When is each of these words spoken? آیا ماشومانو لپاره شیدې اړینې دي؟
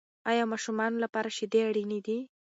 آیا 0.29 0.43
ماشومانو 0.51 0.97
لپاره 1.05 1.29
شیدې 1.37 1.61
اړینې 1.69 1.99
دي؟ 2.05 2.17